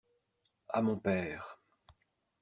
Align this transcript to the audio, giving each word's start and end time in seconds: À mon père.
À 0.69 0.81
mon 0.81 0.95
père. 0.97 1.59